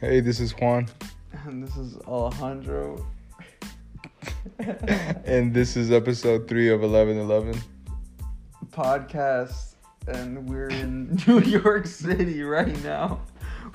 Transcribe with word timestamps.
Hey, 0.00 0.20
this 0.20 0.38
is 0.38 0.52
Juan, 0.52 0.86
And 1.44 1.62
this 1.62 1.76
is 1.76 1.96
Alejandro. 2.06 3.04
and 5.24 5.52
this 5.52 5.76
is 5.76 5.90
episode 5.90 6.46
three 6.48 6.68
of 6.68 6.82
Eleven 6.82 7.18
Eleven. 7.18 7.60
podcast, 8.70 9.74
and 10.06 10.48
we're 10.48 10.68
in 10.68 11.18
New 11.26 11.40
York 11.40 11.86
City 11.86 12.42
right 12.42 12.80
now. 12.84 13.20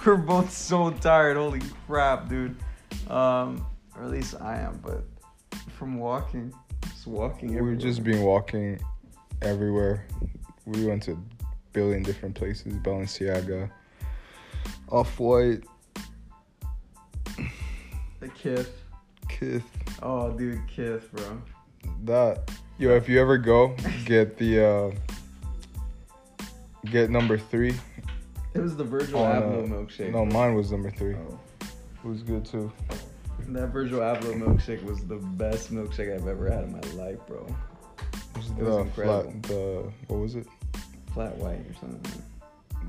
We're 0.05 0.15
both 0.15 0.51
so 0.51 0.91
tired. 0.91 1.35
Holy 1.37 1.61
crap, 1.87 2.29
dude. 2.29 2.55
Um, 3.09 3.65
or 3.97 4.03
at 4.03 4.09
least 4.09 4.35
I 4.39 4.57
am, 4.59 4.79
but 4.83 5.03
from 5.77 5.97
walking, 5.97 6.53
just 6.89 7.05
walking. 7.07 7.49
We've 7.49 7.57
everywhere. 7.57 7.75
just 7.75 8.03
been 8.03 8.21
walking 8.21 8.79
everywhere. 9.41 10.07
We 10.65 10.85
went 10.85 11.03
to 11.03 11.13
a 11.13 11.17
billion 11.73 12.01
different 12.01 12.35
places: 12.35 12.73
Balenciaga, 12.75 13.69
Off 14.89 15.19
White, 15.19 15.63
the 18.23 18.29
Kith. 18.29 18.71
Kith. 19.27 19.63
Oh, 20.01 20.31
dude, 20.31 20.65
Kith, 20.67 21.11
bro. 21.11 21.41
That 22.05 22.49
yo, 22.77 22.91
if 22.95 23.09
you 23.09 23.19
ever 23.19 23.37
go, 23.37 23.75
get 24.05 24.37
the 24.37 24.65
uh, 24.65 24.91
get 26.85 27.09
number 27.09 27.37
three. 27.37 27.75
It 28.53 28.59
was 28.59 28.75
the 28.75 28.83
Virgil 28.83 29.19
on, 29.19 29.35
uh, 29.37 29.41
Abloh 29.41 29.67
milkshake. 29.67 30.11
No, 30.11 30.25
mine 30.25 30.55
was 30.55 30.71
number 30.71 30.91
three. 30.91 31.15
Oh. 31.15 31.39
It 31.61 32.07
was 32.07 32.21
good 32.23 32.45
too. 32.45 32.71
That 33.49 33.67
Virgil 33.67 33.99
Abloh 33.99 34.35
milkshake 34.39 34.83
was 34.83 35.05
the 35.05 35.15
best 35.15 35.73
milkshake 35.73 36.13
I've 36.13 36.27
ever 36.27 36.49
had 36.49 36.63
in 36.65 36.71
my 36.71 36.79
life, 37.03 37.19
bro. 37.27 37.45
It 37.45 38.37
was 38.37 38.49
It 38.51 38.57
the 38.59 38.63
was 38.65 38.77
incredible. 38.77 39.23
flat. 39.31 39.43
The 39.43 39.91
what 40.07 40.19
was 40.19 40.35
it? 40.35 40.47
Flat 41.13 41.35
white 41.37 41.59
or 41.59 41.73
something. 41.79 42.23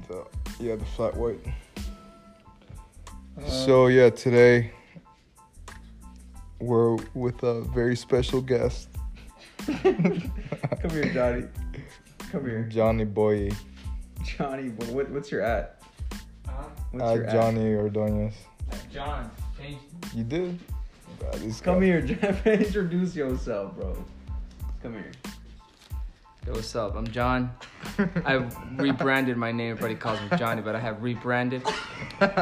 The 0.08 0.24
yeah, 0.60 0.76
the 0.76 0.84
flat 0.84 1.16
white. 1.16 1.40
Uh, 3.38 3.48
So 3.48 3.88
yeah, 3.88 4.10
today 4.10 4.70
we're 6.60 6.96
with 7.14 7.42
a 7.42 7.62
very 7.62 7.96
special 7.96 8.40
guest, 8.40 8.88
Come 9.66 10.90
here, 10.90 11.10
Johnny. 11.12 11.44
Come 12.30 12.44
here. 12.44 12.62
Johnny 12.70 13.04
Boy, 13.04 13.50
Johnny, 14.24 14.68
but 14.68 14.88
what, 14.88 15.10
what's 15.10 15.30
your 15.30 15.40
at? 15.42 15.80
Huh? 16.46 16.64
What's 16.90 17.04
uh, 17.04 17.14
your 17.14 17.24
at? 17.24 17.32
Johnny 17.32 17.74
Ordonez. 17.74 18.34
John, 18.92 19.30
change. 19.58 19.78
You 20.14 20.24
did? 20.24 20.58
Bro, 21.18 21.30
this 21.32 21.60
Come 21.60 21.80
guy- 21.80 21.86
here, 21.86 22.00
Jeff. 22.02 22.46
Introduce 22.46 23.14
yourself, 23.16 23.74
bro. 23.76 23.96
Come 24.82 24.94
here. 24.94 25.12
Yo, 26.46 26.52
what's 26.52 26.76
up? 26.76 26.94
I'm 26.94 27.06
John. 27.06 27.50
I've 28.26 28.54
rebranded 28.78 29.38
my 29.38 29.50
name. 29.50 29.70
Everybody 29.70 29.94
calls 29.94 30.20
me 30.20 30.36
Johnny, 30.36 30.60
but 30.60 30.76
I 30.76 30.80
have 30.80 31.02
rebranded. 31.02 31.62
I've 32.20 32.36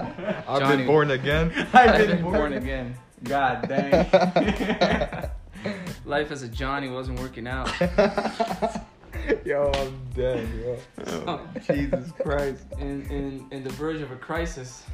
Johnny. 0.46 0.78
been 0.78 0.86
born 0.86 1.12
again. 1.12 1.52
I've 1.72 2.08
been 2.08 2.22
born 2.22 2.54
again. 2.54 2.96
God 3.24 3.68
dang. 3.68 5.30
Life 6.04 6.30
as 6.30 6.42
a 6.42 6.48
Johnny 6.48 6.88
wasn't 6.88 7.20
working 7.20 7.46
out. 7.46 7.70
yo, 9.44 9.70
I'm 9.74 10.00
dead, 10.14 10.48
yo. 10.54 10.78
Oh, 11.26 11.40
Jesus 11.60 12.10
Christ. 12.20 12.64
In 12.78 13.02
in 13.06 13.46
in 13.50 13.62
the 13.62 13.70
verge 13.70 14.00
of 14.00 14.10
a 14.10 14.16
crisis. 14.16 14.84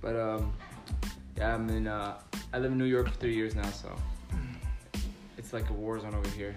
But 0.00 0.16
um, 0.16 0.52
yeah, 1.36 1.54
I'm 1.54 1.68
in. 1.68 1.86
Uh, 1.86 2.18
I 2.52 2.58
live 2.58 2.72
in 2.72 2.78
New 2.78 2.84
York 2.84 3.08
for 3.08 3.14
three 3.16 3.34
years 3.34 3.54
now, 3.54 3.70
so 3.70 3.94
it's 5.36 5.52
like 5.52 5.68
a 5.68 5.74
war 5.74 6.00
zone 6.00 6.14
over 6.14 6.28
here. 6.30 6.54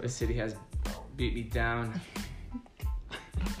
The 0.00 0.08
city 0.08 0.34
has 0.34 0.56
beat 1.16 1.34
me 1.34 1.42
down. 1.42 2.00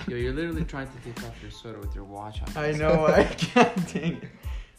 Yo, 0.08 0.16
you're 0.16 0.32
literally 0.32 0.64
trying 0.64 0.86
to 0.86 0.98
take 1.04 1.22
off 1.24 1.34
your 1.42 1.50
sweater 1.50 1.78
with 1.78 1.94
your 1.94 2.04
watch 2.04 2.40
on. 2.42 2.48
I 2.56 2.72
know. 2.72 3.06
I 3.06 3.24
can't 3.24 3.92
dang 3.92 4.16
it. 4.22 4.28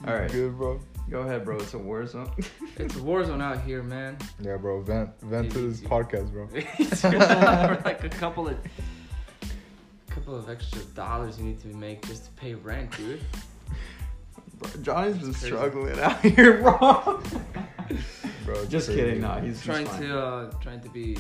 All 0.08 0.14
right. 0.14 0.32
Good, 0.32 0.58
bro. 0.58 0.80
Go 1.10 1.20
ahead, 1.22 1.46
bro. 1.46 1.58
It's 1.58 1.74
a 1.74 1.78
war 1.78 2.06
zone. 2.08 2.32
It's 2.78 2.96
a 2.98 3.04
war 3.04 3.24
zone 3.24 3.42
out 3.42 3.62
here, 3.62 3.82
man. 3.84 4.18
Yeah, 4.42 4.58
bro. 4.58 4.82
Vent, 4.82 5.10
vent 5.22 5.52
to 5.54 5.70
this 5.70 5.80
podcast, 5.80 6.32
bro. 6.34 6.48
For 6.48 7.82
like 7.86 8.04
a 8.04 8.10
couple 8.10 8.50
of 8.50 8.58
a 9.44 10.12
couple 10.12 10.36
of 10.36 10.50
extra 10.50 10.82
dollars 10.94 11.38
you 11.38 11.46
need 11.46 11.62
to 11.62 11.68
make 11.68 12.06
just 12.06 12.26
to 12.26 12.32
pay 12.32 12.54
rent, 12.56 12.96
dude. 12.98 13.22
Bro, 14.58 14.70
Johnny's 14.82 15.18
been 15.20 15.34
struggling 15.34 15.98
out 16.00 16.20
here, 16.22 16.62
bro. 16.62 17.22
Bro, 18.46 18.66
Just 18.66 18.88
crazy. 18.88 19.02
kidding. 19.02 19.22
Nah, 19.22 19.40
he's 19.40 19.54
just 19.54 19.66
trying 19.66 19.86
fine. 19.86 20.02
to 20.02 20.20
uh 20.20 20.52
trying 20.62 20.82
to 20.82 20.90
be 20.90 21.18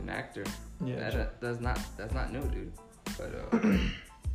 an 0.00 0.08
actor. 0.08 0.44
Yeah, 0.84 0.96
that, 0.96 1.12
Jo- 1.12 1.18
that- 1.18 1.40
that's 1.40 1.60
not 1.60 1.78
that's 1.96 2.14
not 2.14 2.32
new, 2.32 2.42
dude. 2.48 2.72
But 3.16 3.32
uh, 3.52 3.78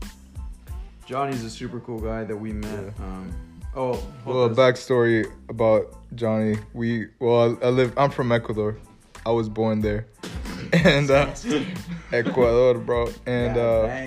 Johnny's 1.05 1.43
a 1.43 1.49
super 1.49 1.79
cool 1.81 1.99
guy 1.99 2.23
that 2.23 2.37
we 2.37 2.53
met. 2.53 2.83
Yeah. 2.97 3.03
Um, 3.05 3.33
oh, 3.75 4.01
Well, 4.25 4.43
a 4.45 4.49
backstory 4.49 5.31
about 5.49 5.95
Johnny. 6.15 6.57
We 6.73 7.07
well, 7.19 7.57
I, 7.61 7.67
I 7.67 7.69
live. 7.69 7.93
I'm 7.97 8.11
from 8.11 8.31
Ecuador. 8.31 8.77
I 9.25 9.31
was 9.31 9.49
born 9.49 9.81
there, 9.81 10.07
and 10.73 11.09
uh, 11.11 11.33
Ecuador, 12.11 12.75
bro. 12.79 13.11
And 13.25 13.57
uh, 13.57 14.01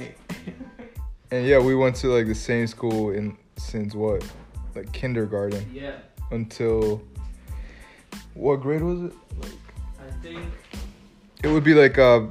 and 1.30 1.46
yeah, 1.46 1.58
we 1.58 1.74
went 1.74 1.96
to 1.96 2.08
like 2.08 2.26
the 2.26 2.34
same 2.34 2.66
school 2.66 3.10
in 3.10 3.36
since 3.56 3.94
what, 3.94 4.24
like 4.74 4.92
kindergarten 4.92 5.64
yeah, 5.72 5.92
until 6.30 7.02
what 8.34 8.56
grade 8.60 8.82
was 8.82 9.02
it? 9.02 9.12
Like, 9.40 9.52
I 10.00 10.10
think 10.22 10.38
It 11.44 11.48
would 11.48 11.64
be 11.64 11.74
like 11.74 11.98
uh, 11.98 12.22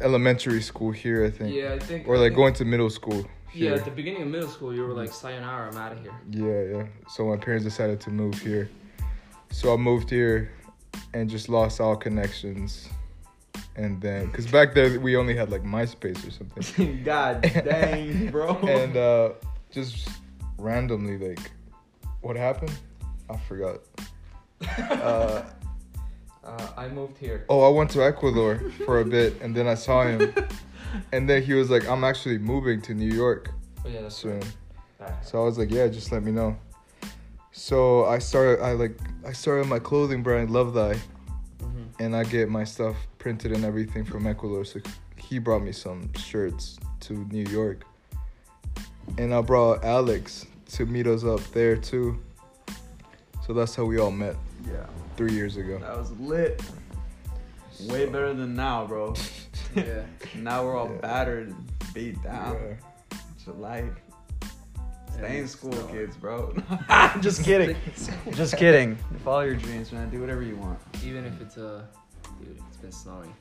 elementary 0.00 0.60
school 0.62 0.92
here, 0.92 1.24
I 1.24 1.30
think, 1.30 1.54
yeah, 1.56 1.74
I 1.74 1.78
think 1.78 2.06
or 2.06 2.16
like 2.18 2.28
think- 2.28 2.36
going 2.36 2.54
to 2.54 2.64
middle 2.64 2.90
school. 2.90 3.26
Yeah, 3.58 3.70
Here. 3.70 3.78
at 3.78 3.84
the 3.84 3.90
beginning 3.90 4.22
of 4.22 4.28
middle 4.28 4.48
school, 4.48 4.72
you 4.74 4.82
were 4.86 4.92
like, 4.94 5.12
"Sayonara, 5.12 5.70
I'm 5.70 5.76
out 5.76 5.92
of 5.92 6.00
here." 6.00 6.12
Yeah, 6.30 6.76
yeah. 6.78 6.86
So 7.08 7.26
my 7.26 7.36
parents 7.36 7.64
decided 7.64 8.00
to 8.02 8.10
move 8.10 8.34
here. 8.40 8.70
So 9.50 9.72
I 9.74 9.76
moved 9.76 10.10
here 10.10 10.52
and 11.14 11.28
just 11.28 11.48
lost 11.48 11.80
all 11.80 11.96
connections. 11.96 12.88
And 13.74 14.00
then, 14.00 14.30
cause 14.32 14.46
back 14.46 14.74
there 14.74 15.00
we 15.00 15.16
only 15.16 15.34
had 15.36 15.50
like 15.50 15.62
MySpace 15.64 16.20
or 16.26 16.30
something. 16.30 17.02
God 17.04 17.42
dang, 17.42 18.30
bro. 18.34 18.56
and 18.78 18.96
uh, 18.96 19.30
just 19.70 20.08
randomly, 20.58 21.16
like, 21.18 21.50
what 22.20 22.36
happened? 22.36 22.74
I 23.30 23.36
forgot. 23.48 23.80
Uh, 24.90 25.42
Uh, 26.44 26.68
I 26.84 26.88
moved 26.88 27.18
here. 27.18 27.44
oh, 27.50 27.60
I 27.60 27.68
went 27.76 27.90
to 27.90 28.02
Ecuador 28.02 28.58
for 28.86 29.00
a 29.00 29.04
bit, 29.04 29.30
and 29.42 29.54
then 29.54 29.66
I 29.68 29.74
saw 29.74 30.02
him, 30.04 30.32
and 31.12 31.28
then 31.28 31.42
he 31.42 31.54
was 31.54 31.70
like, 31.70 31.88
"I'm 31.88 32.04
actually 32.04 32.38
moving 32.38 32.80
to 32.82 32.94
New 32.94 33.12
York 33.14 33.50
Oh 33.84 33.88
yeah, 33.88 34.02
that's 34.02 34.16
soon." 34.16 34.42
right. 34.98 35.12
So 35.24 35.40
I 35.40 35.44
was 35.44 35.58
like, 35.58 35.70
yeah, 35.70 35.86
just 35.88 36.10
let 36.12 36.22
me 36.22 36.32
know. 36.32 36.56
So 37.52 38.04
I 38.04 38.18
started, 38.18 38.62
I 38.62 38.72
like, 38.72 38.96
I 39.26 39.32
started 39.32 39.66
my 39.66 39.78
clothing 39.78 40.22
brand, 40.22 40.50
Love 40.50 40.74
Thy, 40.74 40.94
Mhm. 41.62 41.86
and 42.00 42.16
I 42.16 42.24
get 42.24 42.48
my 42.48 42.64
stuff 42.64 42.96
printed 43.18 43.52
and 43.52 43.64
everything 43.64 44.04
from 44.04 44.26
Ecuador. 44.26 44.64
So 44.64 44.80
he 45.16 45.38
brought 45.38 45.62
me 45.62 45.72
some 45.72 46.12
shirts 46.14 46.78
to 47.00 47.12
New 47.32 47.44
York, 47.50 47.84
and 49.18 49.34
I 49.34 49.40
brought 49.40 49.84
Alex 49.84 50.46
to 50.72 50.86
meet 50.86 51.06
us 51.06 51.24
up 51.24 51.40
there 51.52 51.76
too. 51.76 52.18
So 53.46 53.52
that's 53.54 53.74
how 53.74 53.84
we 53.86 53.98
all 53.98 54.10
met 54.12 54.36
yeah, 54.66 54.84
three 55.16 55.32
years 55.32 55.56
ago. 55.56 55.78
that 55.78 55.96
was 55.96 56.10
lit. 56.20 56.62
Way 57.88 58.06
So- 58.06 58.12
better 58.12 58.34
than 58.34 58.54
now, 58.54 58.86
bro. 58.86 59.14
Yeah. 59.74 60.02
now 60.36 60.64
we're 60.64 60.76
all 60.76 60.90
Yeah. 60.90 60.96
battered, 61.00 61.48
and 61.48 61.72
beat 61.94 62.22
down. 62.22 62.54
Yeah. 63.12 63.18
It's 63.36 63.46
a 63.46 63.52
life. 63.52 63.84
Stay 65.12 65.38
in 65.40 65.48
school, 65.48 65.70
not- 65.72 65.90
kids, 65.90 66.16
bro. 66.16 66.54
Just 67.20 67.44
kidding. 67.44 67.76
Just 68.32 68.56
kidding. 68.56 68.96
Follow 69.24 69.40
your 69.42 69.56
dreams, 69.56 69.92
man. 69.92 70.10
Do 70.10 70.20
whatever 70.20 70.42
you 70.42 70.56
want. 70.56 70.78
Even 71.04 71.24
if 71.24 71.40
it's 71.40 71.58
uh, 71.58 71.84
dude, 72.40 72.58
it's 72.68 72.76
been 72.78 72.92
snowing 72.92 73.34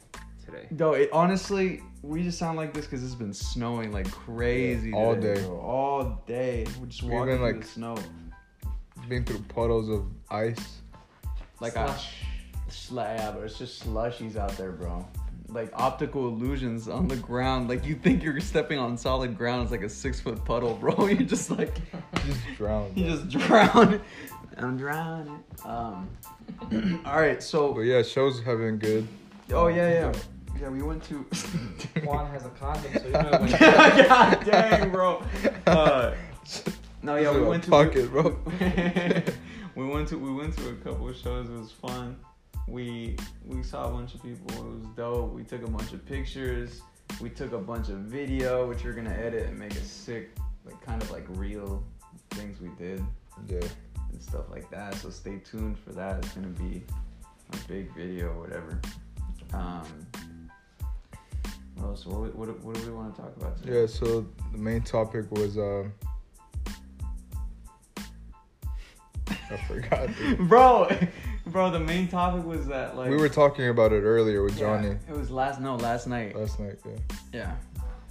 today. 0.45 0.68
No, 0.71 0.94
it, 0.94 1.09
honestly, 1.12 1.81
we 2.01 2.24
just 2.24 2.38
sound 2.39 2.57
like 2.57 2.73
this 2.73 2.85
because 2.85 3.03
it's 3.03 3.15
been 3.15 3.33
snowing 3.33 3.91
like 3.91 4.09
crazy 4.12 4.89
Yeah, 4.91 4.95
all 4.95 5.15
today, 5.15 5.35
day. 5.35 5.41
bro. 5.47 5.59
all 5.59 6.23
day. 6.25 6.65
We're 6.80 6.85
just 6.88 7.03
We've 7.03 7.12
walking 7.13 7.27
been, 7.30 7.38
through 7.38 7.45
like, 7.53 7.62
the 7.62 7.68
snow, 7.68 7.97
Been 9.09 9.23
through 9.25 9.39
puddles 9.50 9.89
of 9.89 10.06
ice. 10.31 10.77
like 11.59 11.73
Slush. 11.73 12.13
a 12.68 12.71
slab. 12.71 13.35
yeah, 13.38 13.44
it's 13.44 13.57
just 13.57 13.85
slushies 13.85 14.35
out 14.35 14.56
there, 14.57 14.71
bro. 14.71 15.06
Like 15.49 15.71
optical 15.73 16.27
illusions 16.27 16.88
on 16.89 17.07
the 17.07 17.15
ground. 17.15 17.69
Like 17.69 17.85
you 17.85 17.95
think 17.95 18.21
you're 18.21 18.39
stepping 18.41 18.77
on 18.79 18.97
solid 18.97 19.38
ground. 19.38 19.63
It's 19.63 19.71
like 19.71 19.81
a 19.83 19.89
six 19.89 20.19
foot 20.19 20.44
puddle, 20.44 20.73
bro. 20.75 21.07
You're 21.07 21.23
just 21.23 21.49
like 21.49 21.77
Just 22.25 22.39
drown. 22.57 22.91
you 22.95 23.05
just 23.05 23.29
drown. 23.29 24.01
I'm 24.57 24.77
drowning. 24.77 25.41
Um. 25.63 26.09
all 27.05 27.19
right, 27.21 27.41
so 27.41 27.73
But 27.73 27.81
yeah, 27.81 28.01
shows 28.01 28.41
have 28.44 28.57
been 28.57 28.77
good. 28.77 29.07
oh 29.53 29.67
yeah 29.67 29.89
yeah 29.89 30.13
yeah 30.59 30.69
we 30.69 30.81
went 30.81 31.01
to. 31.05 31.15
Juan 32.03 32.29
has 32.31 32.45
a 32.45 32.49
condom, 32.49 32.91
so 32.94 33.05
you 33.05 33.11
know 33.11 33.29
when. 33.39 33.51
God 33.51 34.45
dang, 34.45 34.91
bro. 34.91 35.23
Uh, 35.65 36.13
no, 37.03 37.15
yeah, 37.15 37.31
we 37.33 37.41
went 37.41 37.63
a 37.63 37.65
to 37.67 37.71
pocket, 37.71 38.09
bro. 38.09 38.38
we 39.75 39.85
went 39.85 40.07
to 40.09 40.17
we 40.17 40.33
went 40.33 40.57
to 40.57 40.69
a 40.69 40.73
couple 40.75 41.07
of 41.07 41.15
shows. 41.15 41.47
It 41.49 41.53
was 41.57 41.71
fun. 41.71 42.17
We 42.67 43.15
we 43.45 43.63
saw 43.63 43.87
a 43.87 43.91
bunch 43.91 44.13
of 44.13 44.21
people. 44.21 44.49
It 44.57 44.79
was 44.79 44.87
dope. 44.95 45.33
We 45.33 45.43
took 45.43 45.63
a 45.63 45.69
bunch 45.69 45.93
of 45.93 46.05
pictures. 46.05 46.81
We 47.21 47.29
took 47.29 47.53
a 47.53 47.57
bunch 47.57 47.89
of 47.89 47.97
video, 47.99 48.67
which 48.67 48.83
we're 48.83 48.93
gonna 48.93 49.09
edit 49.09 49.47
and 49.47 49.57
make 49.57 49.71
a 49.71 49.81
sick 49.83 50.31
like 50.65 50.79
kind 50.81 51.01
of 51.01 51.09
like 51.11 51.25
real 51.29 51.83
things 52.31 52.59
we 52.59 52.69
did 52.77 53.01
Yeah. 53.47 53.59
and 54.11 54.21
stuff 54.21 54.49
like 54.51 54.69
that. 54.71 54.95
So 54.95 55.09
stay 55.09 55.39
tuned 55.39 55.79
for 55.79 55.91
that. 55.93 56.17
It's 56.17 56.33
gonna 56.33 56.47
be 56.47 56.83
a 57.53 57.57
big 57.67 57.93
video 57.95 58.27
or 58.33 58.41
whatever. 58.41 58.81
Um, 59.53 59.85
what 61.75 61.87
else? 61.87 62.05
What, 62.05 62.35
what, 62.35 62.59
what 62.63 62.75
do 62.75 62.81
we 62.81 62.91
want 62.91 63.15
to 63.15 63.21
talk 63.21 63.35
about 63.37 63.57
today? 63.57 63.81
Yeah. 63.81 63.87
So 63.87 64.27
the 64.51 64.57
main 64.57 64.81
topic 64.81 65.31
was 65.31 65.57
um. 65.57 65.93
I 69.49 69.57
forgot. 69.67 70.09
bro, 70.49 70.89
bro. 71.51 71.69
The 71.71 71.79
main 71.79 72.07
topic 72.07 72.45
was 72.45 72.65
that 72.67 72.95
like 72.97 73.09
we 73.09 73.17
were 73.17 73.29
talking 73.29 73.67
about 73.69 73.91
it 73.94 74.01
earlier 74.01 74.44
with 74.44 74.53
Yeah, 74.55 74.59
Johnny 74.81 74.97
it 75.09 75.15
was 75.17 75.29
last 75.31 75.59
no 75.61 75.75
last 75.75 76.07
night. 76.07 76.35
last 76.35 76.59
night. 76.59 76.77
Yeah. 76.85 76.95
Yeah, 77.33 77.55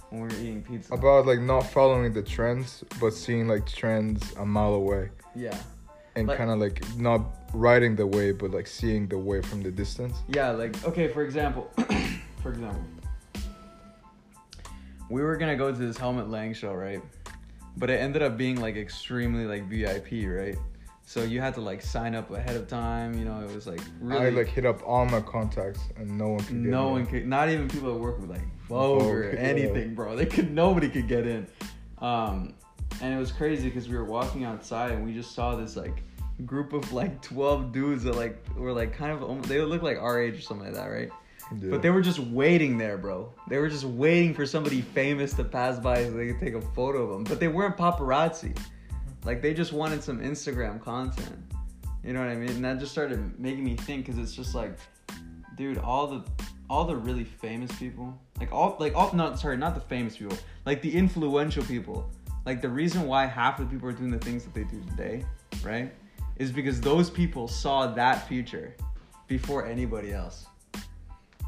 when 0.09 0.21
we 0.21 0.27
were 0.27 0.33
eating 0.41 0.61
pizza. 0.63 0.93
About 0.93 1.25
like 1.25 1.39
not 1.41 1.61
following 1.61 2.13
the 2.13 2.21
trends, 2.23 2.83
but 2.99 3.11
seeing 3.13 3.47
like 3.47 3.65
trends 3.67 4.33
a 4.37 4.45
mile 4.45 4.73
away, 4.73 5.09
yeah, 5.35 5.57
and 6.15 6.27
Like- 6.27 6.37
kind 6.37 6.49
of 6.51 6.59
like 6.59 6.81
not 6.97 7.21
riding 7.53 7.95
the 7.95 8.05
wave, 8.07 8.37
but 8.39 8.51
like 8.51 8.67
seeing 8.67 9.07
the 9.07 9.17
wave 9.17 9.45
from 9.45 9.61
the 9.61 9.71
distance. 9.71 10.15
yeah. 10.27 10.49
Like 10.51 10.73
okay, 10.85 11.07
for 11.07 11.23
example, 11.23 11.69
for 12.43 12.49
example, 12.49 12.81
we 15.09 15.21
were 15.21 15.37
gonna 15.37 15.55
go 15.55 15.71
to 15.71 15.77
this 15.77 15.97
Helmut 15.97 16.29
Lang 16.29 16.53
show, 16.53 16.73
right? 16.73 17.01
But 17.77 17.89
it 17.89 17.99
ended 18.01 18.21
up 18.23 18.37
being 18.37 18.59
like 18.59 18.75
extremely 18.75 19.45
like 19.45 19.63
VIP, 19.69 20.25
right? 20.27 20.57
So 21.07 21.23
you 21.23 21.39
had 21.39 21.53
to 21.53 21.61
like 21.61 21.81
sign 21.81 22.15
up 22.15 22.31
ahead 22.31 22.57
of 22.57 22.67
time. 22.67 23.17
You 23.17 23.23
know, 23.23 23.39
it 23.39 23.55
was 23.55 23.65
like 23.65 23.79
really 24.01 24.25
I 24.25 24.29
like 24.29 24.47
hit 24.47 24.65
up 24.65 24.85
all 24.85 25.05
my 25.05 25.21
contacts, 25.21 25.79
and 25.95 26.17
no 26.17 26.31
one 26.31 26.39
could 26.39 26.61
get 26.61 26.69
no 26.69 26.87
in. 26.87 26.91
one 26.91 27.05
could, 27.05 27.25
not 27.25 27.47
even 27.47 27.69
people 27.69 27.95
at 27.95 27.97
work 27.97 28.19
with 28.19 28.29
like 28.29 28.41
Vogue 28.67 29.03
or 29.03 29.23
Vogue, 29.23 29.33
yeah. 29.35 29.39
anything, 29.39 29.95
bro. 29.95 30.17
They 30.17 30.25
could, 30.25 30.51
nobody 30.51 30.89
could 30.89 31.07
get 31.07 31.25
in. 31.25 31.47
Um, 31.99 32.55
and 33.01 33.13
it 33.13 33.17
was 33.17 33.31
crazy 33.31 33.69
because 33.69 33.87
we 33.87 33.95
were 33.95 34.03
walking 34.03 34.43
outside 34.43 34.91
and 34.91 35.05
we 35.05 35.13
just 35.13 35.33
saw 35.33 35.55
this 35.55 35.77
like 35.77 36.03
group 36.45 36.73
of 36.73 36.91
like 36.91 37.21
twelve 37.21 37.71
dudes 37.71 38.03
that 38.03 38.17
like 38.17 38.45
were 38.57 38.73
like 38.73 38.91
kind 38.91 39.13
of 39.13 39.47
they 39.47 39.61
look 39.61 39.81
like 39.81 39.97
our 39.97 40.21
age 40.21 40.37
or 40.37 40.41
something 40.41 40.65
like 40.65 40.75
that, 40.75 40.87
right? 40.87 41.09
Yeah. 41.57 41.69
But 41.69 41.81
they 41.81 41.89
were 41.89 42.01
just 42.01 42.19
waiting 42.19 42.77
there, 42.77 42.97
bro. 42.97 43.33
They 43.49 43.59
were 43.59 43.69
just 43.69 43.85
waiting 43.85 44.33
for 44.33 44.45
somebody 44.45 44.81
famous 44.81 45.31
to 45.35 45.45
pass 45.45 45.79
by 45.79 46.03
so 46.03 46.11
they 46.11 46.27
could 46.27 46.39
take 46.41 46.53
a 46.53 46.61
photo 46.61 47.03
of 47.03 47.11
them. 47.11 47.23
But 47.23 47.39
they 47.39 47.47
weren't 47.47 47.77
paparazzi. 47.77 48.57
Like 49.23 49.41
they 49.41 49.53
just 49.53 49.73
wanted 49.73 50.03
some 50.03 50.19
Instagram 50.19 50.81
content. 50.81 51.37
You 52.03 52.13
know 52.13 52.19
what 52.19 52.29
I 52.29 52.35
mean? 52.35 52.49
And 52.49 52.65
that 52.65 52.79
just 52.79 52.91
started 52.91 53.37
making 53.39 53.63
me 53.63 53.75
think 53.75 54.05
because 54.05 54.19
it's 54.19 54.33
just 54.33 54.55
like, 54.55 54.77
dude, 55.55 55.77
all 55.77 56.07
the 56.07 56.23
all 56.69 56.85
the 56.85 56.95
really 56.95 57.23
famous 57.23 57.71
people, 57.77 58.17
like 58.39 58.51
all 58.51 58.77
like 58.79 58.95
all 58.95 59.13
not 59.13 59.39
sorry, 59.39 59.57
not 59.57 59.75
the 59.75 59.81
famous 59.81 60.17
people, 60.17 60.37
like 60.65 60.81
the 60.81 60.95
influential 60.95 61.63
people. 61.63 62.09
Like 62.45 62.61
the 62.61 62.69
reason 62.69 63.07
why 63.07 63.25
half 63.25 63.59
of 63.59 63.67
the 63.67 63.75
people 63.75 63.89
are 63.89 63.93
doing 63.93 64.09
the 64.11 64.19
things 64.19 64.45
that 64.45 64.53
they 64.53 64.63
do 64.63 64.81
today, 64.91 65.25
right? 65.63 65.93
Is 66.37 66.49
because 66.49 66.79
those 66.79 67.09
people 67.09 67.49
saw 67.49 67.87
that 67.87 68.25
future 68.25 68.73
before 69.27 69.65
anybody 69.65 70.13
else. 70.13 70.45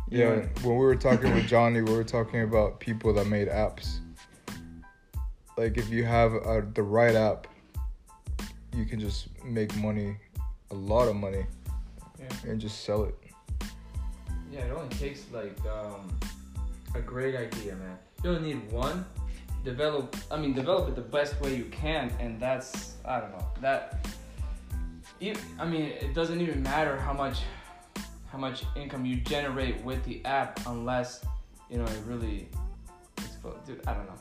You 0.10 0.20
Yeah, 0.20 0.30
when 0.64 0.76
we 0.76 0.84
were 0.84 0.96
talking 0.96 1.34
with 1.34 1.48
Johnny, 1.48 1.82
we 1.82 1.94
were 1.94 2.04
talking 2.04 2.42
about 2.42 2.82
people 2.82 3.14
that 3.14 3.28
made 3.28 3.48
apps. 3.48 4.00
Like 5.58 5.78
if 5.78 5.90
you 5.90 6.04
have 6.04 6.34
uh 6.34 6.62
the 6.74 6.84
right 6.84 7.16
app, 7.16 7.48
you 8.76 8.86
can 8.86 9.00
just 9.00 9.28
make 9.44 9.76
money, 9.78 10.16
a 10.72 10.76
lot 10.76 11.08
of 11.08 11.16
money, 11.16 11.46
Yeah. 12.20 12.52
and 12.52 12.60
just 12.62 12.84
sell 12.86 13.04
it. 13.04 13.16
Yeah, 14.52 14.62
it 14.62 14.72
only 14.72 14.90
takes 14.96 15.24
like 15.32 15.58
um, 15.66 16.10
a 16.96 17.02
great 17.02 17.36
idea, 17.36 17.76
man. 17.76 17.98
You 18.24 18.32
only 18.32 18.54
need 18.54 18.72
one. 18.72 19.06
Develop. 19.64 20.16
I 20.32 20.38
mean, 20.38 20.54
develop 20.54 20.88
it 20.90 20.96
the 20.96 21.02
best 21.02 21.40
way 21.42 21.56
you 21.56 21.66
can, 21.66 22.12
and 22.20 22.40
that's 22.40 22.94
I 23.06 23.20
don't 23.20 23.32
know 23.32 23.46
that. 23.62 24.08
You, 25.20 25.36
I 25.60 25.66
mean, 25.66 25.84
it 25.84 26.14
doesn't 26.14 26.40
even 26.40 26.64
matter 26.64 26.96
how 26.98 27.12
much, 27.12 27.40
how 28.32 28.38
much 28.38 28.64
income 28.78 29.06
you 29.06 29.18
generate 29.18 29.84
with 29.84 30.04
the 30.06 30.24
app, 30.26 30.62
unless 30.66 31.26
you 31.70 31.78
know 31.78 31.84
it 31.86 32.00
really. 32.06 32.48
It's, 33.18 33.36
dude, 33.68 33.82
I 33.86 33.94
don't 33.94 34.06
know. 34.06 34.16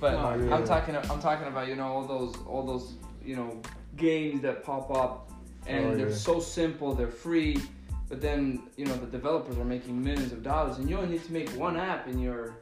But 0.00 0.12
No. 0.12 0.54
I'm 0.54 0.64
talking. 0.66 0.94
I'm 0.96 1.20
talking 1.20 1.48
about 1.48 1.66
you 1.68 1.76
know 1.76 1.86
all 1.86 2.04
those 2.06 2.36
all 2.46 2.64
those 2.66 2.94
you 3.24 3.36
know 3.36 3.60
games 3.96 4.42
that 4.42 4.64
pop 4.64 4.90
up, 4.90 5.30
and 5.66 5.86
Oh, 5.86 5.96
they're 5.96 6.08
yeah. 6.10 6.14
so 6.14 6.40
simple. 6.40 6.94
They're 6.94 7.08
free. 7.08 7.60
But 8.08 8.20
then 8.20 8.62
you 8.76 8.84
know 8.86 8.96
the 8.96 9.06
developers 9.06 9.56
are 9.58 9.64
making 9.64 10.02
millions 10.02 10.32
of 10.32 10.42
dollars, 10.42 10.78
and 10.78 10.88
you 10.88 10.96
only 10.98 11.12
need 11.14 11.24
to 11.24 11.32
make 11.32 11.48
one 11.50 11.76
app, 11.76 12.06
and 12.06 12.20
you're 12.22 12.54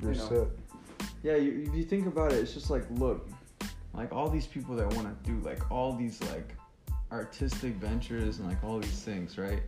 You're 0.00 0.12
You 0.12 0.18
know. 0.18 0.28
set. 0.28 1.08
Yeah, 1.22 1.36
you, 1.36 1.64
if 1.68 1.74
you 1.74 1.82
think 1.84 2.06
about 2.06 2.32
it, 2.32 2.38
it's 2.38 2.54
just 2.54 2.70
like, 2.70 2.84
look, 2.90 3.28
like 3.94 4.12
all 4.12 4.28
these 4.28 4.46
people 4.46 4.74
that 4.76 4.86
want 4.94 5.06
to 5.08 5.30
do 5.30 5.38
like 5.40 5.70
all 5.70 5.92
these 5.94 6.20
like 6.30 6.54
artistic 7.12 7.74
ventures 7.74 8.38
and 8.38 8.46
like 8.48 8.62
all 8.64 8.78
these 8.78 9.00
things, 9.02 9.38
right? 9.38 9.62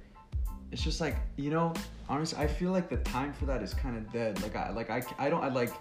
It's 0.72 0.82
just 0.82 1.00
like 1.00 1.16
you 1.36 1.50
know, 1.50 1.72
honestly, 2.08 2.38
I 2.38 2.46
feel 2.46 2.70
like 2.72 2.88
the 2.88 2.98
time 2.98 3.32
for 3.32 3.46
that 3.46 3.62
is 3.62 3.74
kind 3.74 3.96
of 3.96 4.10
dead. 4.12 4.40
Like 4.42 4.54
I, 4.56 4.70
like 4.70 4.90
I, 4.90 5.02
I 5.18 5.30
don't, 5.30 5.42
I 5.42 5.48
like, 5.48 5.72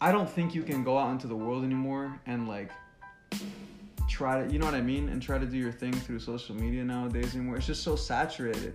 I 0.00 0.10
don't 0.12 0.28
think 0.28 0.54
you 0.54 0.62
can 0.62 0.82
go 0.84 0.98
out 0.98 1.10
into 1.10 1.26
the 1.28 1.36
world 1.36 1.64
anymore 1.64 2.20
and 2.26 2.48
like 2.48 2.70
try 4.08 4.42
to, 4.42 4.52
you 4.52 4.58
know 4.58 4.66
what 4.66 4.74
I 4.74 4.80
mean, 4.80 5.08
and 5.08 5.20
try 5.20 5.38
to 5.38 5.46
do 5.46 5.56
your 5.56 5.72
thing 5.72 5.92
through 5.92 6.20
social 6.20 6.54
media 6.54 6.84
nowadays 6.84 7.34
anymore. 7.34 7.56
It's 7.56 7.66
just 7.66 7.82
so 7.82 7.96
saturated. 7.96 8.74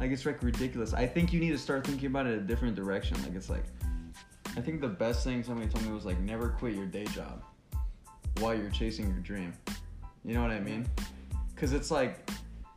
Like 0.00 0.10
it's 0.10 0.26
like 0.26 0.42
ridiculous. 0.42 0.94
I 0.94 1.06
think 1.06 1.32
you 1.32 1.40
need 1.40 1.50
to 1.50 1.58
start 1.58 1.86
thinking 1.86 2.06
about 2.06 2.26
it 2.26 2.38
a 2.38 2.40
different 2.40 2.74
direction. 2.74 3.22
Like 3.22 3.34
it's 3.34 3.50
like 3.50 3.64
I 4.56 4.60
think 4.60 4.80
the 4.80 4.88
best 4.88 5.24
thing 5.24 5.42
somebody 5.42 5.68
told 5.68 5.84
me 5.84 5.92
was 5.92 6.04
like 6.04 6.18
never 6.20 6.48
quit 6.48 6.74
your 6.74 6.86
day 6.86 7.04
job 7.04 7.42
while 8.38 8.54
you're 8.54 8.70
chasing 8.70 9.08
your 9.08 9.18
dream. 9.18 9.52
You 10.24 10.34
know 10.34 10.42
what 10.42 10.50
I 10.50 10.60
mean? 10.60 10.86
Cuz 11.56 11.72
it's 11.72 11.90
like 11.90 12.28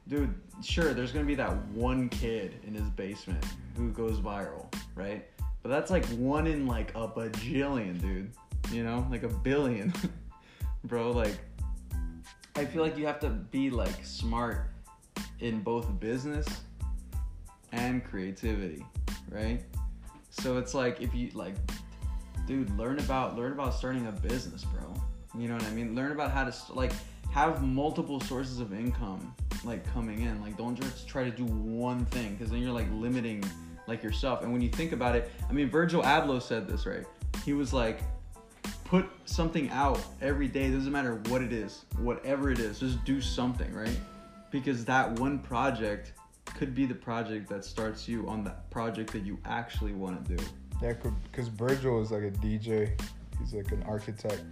dude, 0.07 0.33
sure 0.61 0.93
there's 0.93 1.11
going 1.11 1.25
to 1.25 1.27
be 1.27 1.35
that 1.35 1.55
one 1.69 2.09
kid 2.09 2.59
in 2.65 2.73
his 2.73 2.89
basement 2.89 3.43
who 3.75 3.91
goes 3.91 4.19
viral, 4.19 4.71
right? 4.93 5.25
But 5.63 5.69
that's 5.69 5.89
like 5.89 6.05
one 6.09 6.47
in 6.47 6.67
like 6.67 6.91
a 6.95 7.07
bajillion, 7.07 7.99
dude. 7.99 8.31
You 8.71 8.83
know? 8.83 9.07
Like 9.09 9.23
a 9.23 9.29
billion. 9.29 9.93
Bro, 10.83 11.11
like 11.11 11.37
I 12.57 12.63
feel 12.63 12.81
like 12.81 12.97
you 12.97 13.05
have 13.05 13.19
to 13.19 13.29
be 13.29 13.69
like 13.69 14.05
smart 14.05 14.69
in 15.39 15.61
both 15.61 15.99
business 15.99 16.47
and 17.73 18.03
creativity, 18.03 18.85
right? 19.29 19.61
So 20.29 20.57
it's 20.57 20.73
like 20.73 21.01
if 21.01 21.13
you 21.13 21.31
like, 21.33 21.55
dude, 22.47 22.69
learn 22.77 22.99
about 22.99 23.35
learn 23.35 23.51
about 23.51 23.73
starting 23.73 24.07
a 24.07 24.11
business, 24.11 24.63
bro. 24.63 24.93
You 25.37 25.49
know 25.49 25.55
what 25.55 25.65
I 25.65 25.71
mean? 25.71 25.95
Learn 25.95 26.13
about 26.13 26.31
how 26.31 26.45
to 26.45 26.73
like 26.73 26.93
have 27.31 27.61
multiple 27.61 28.21
sources 28.21 28.61
of 28.61 28.73
income 28.73 29.35
like 29.65 29.85
coming 29.93 30.21
in. 30.21 30.41
Like 30.41 30.57
don't 30.57 30.79
just 30.79 31.07
try 31.09 31.25
to 31.25 31.31
do 31.31 31.43
one 31.43 32.05
thing 32.05 32.35
because 32.35 32.51
then 32.51 32.61
you're 32.61 32.71
like 32.71 32.87
limiting 32.93 33.43
like 33.87 34.01
yourself. 34.01 34.43
And 34.43 34.53
when 34.53 34.61
you 34.61 34.69
think 34.69 34.93
about 34.93 35.15
it, 35.15 35.29
I 35.49 35.51
mean, 35.51 35.69
Virgil 35.69 36.01
Abloh 36.03 36.41
said 36.41 36.69
this 36.69 36.85
right. 36.85 37.05
He 37.43 37.51
was 37.51 37.73
like, 37.73 37.99
put 38.85 39.09
something 39.25 39.69
out 39.71 39.99
every 40.21 40.47
day. 40.47 40.71
Doesn't 40.71 40.91
matter 40.91 41.15
what 41.27 41.41
it 41.41 41.51
is, 41.51 41.83
whatever 41.97 42.49
it 42.49 42.59
is, 42.59 42.79
just 42.79 43.03
do 43.03 43.19
something, 43.19 43.71
right? 43.73 43.99
Because 44.51 44.85
that 44.85 45.19
one 45.19 45.39
project 45.39 46.13
could 46.57 46.73
be 46.73 46.85
the 46.85 46.95
project 46.95 47.49
that 47.49 47.65
starts 47.65 48.07
you 48.07 48.27
on 48.29 48.43
that 48.45 48.69
project 48.71 49.11
that 49.11 49.23
you 49.25 49.37
actually 49.43 49.91
want 49.91 50.23
to 50.25 50.35
do. 50.37 50.43
Yeah, 50.81 50.93
because 51.31 51.49
Virgil 51.49 52.01
is 52.01 52.11
like 52.11 52.23
a 52.23 52.31
DJ. 52.31 52.97
He's 53.39 53.53
like 53.53 53.71
an 53.71 53.83
architect. 53.83 54.43